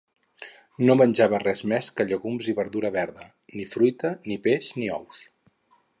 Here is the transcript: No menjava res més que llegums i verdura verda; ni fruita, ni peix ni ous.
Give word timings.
No 0.89 0.95
menjava 1.01 1.41
res 1.43 1.61
més 1.73 1.91
que 1.99 2.07
llegums 2.13 2.49
i 2.53 2.57
verdura 2.61 2.93
verda; 2.97 3.29
ni 3.59 3.67
fruita, 3.75 4.15
ni 4.33 4.39
peix 4.49 4.75
ni 4.81 4.93
ous. 5.01 5.25